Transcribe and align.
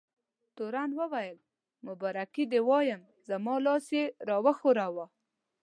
تورن 0.55 0.89
وویل: 0.99 1.37
مبارکي 1.87 2.43
دې 2.51 2.59
وایم، 2.69 3.01
زما 3.27 3.55
لاس 3.65 3.85
یې 3.97 4.05
را 4.27 4.37
وښوراوه. 4.45 5.05